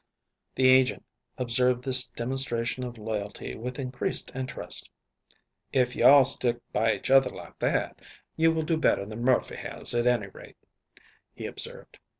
[0.55, 1.05] The agent
[1.37, 4.89] observed this demonstration of loyalty with increased interest.
[5.73, 7.99] "If you all stick by each other like that,
[8.35, 10.57] you will do better than Murphy has, at any rate,"
[11.35, 11.99] he observed.